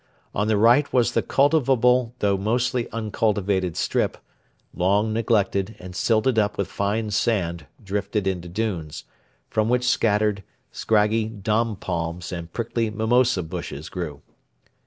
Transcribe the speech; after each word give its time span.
On 0.33 0.47
the 0.47 0.57
right 0.57 0.91
was 0.91 1.11
the 1.11 1.21
cultivable 1.21 2.15
though 2.17 2.35
mostly 2.35 2.89
uncultivated 2.91 3.77
strip, 3.77 4.17
long 4.73 5.13
neglected 5.13 5.75
and 5.77 5.95
silted 5.95 6.39
up 6.39 6.57
with 6.57 6.67
fine 6.69 7.11
sand 7.11 7.67
drifted 7.83 8.25
into 8.25 8.47
dunes, 8.49 9.03
from 9.47 9.69
which 9.69 9.87
scattered, 9.87 10.41
scraggy 10.71 11.25
dom 11.25 11.75
palms 11.75 12.31
and 12.31 12.51
prickly 12.51 12.89
mimosa 12.89 13.43
bushes 13.43 13.89
grew. 13.89 14.23